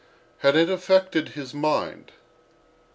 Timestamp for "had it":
0.39-0.67